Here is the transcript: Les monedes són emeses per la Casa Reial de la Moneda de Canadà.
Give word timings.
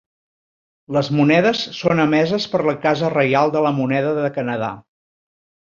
Les 0.95 1.09
monedes 1.19 1.61
són 1.81 2.01
emeses 2.07 2.49
per 2.55 2.63
la 2.69 2.75
Casa 2.87 3.13
Reial 3.19 3.55
de 3.59 3.65
la 3.69 3.75
Moneda 3.83 4.17
de 4.23 4.27
Canadà. 4.41 4.75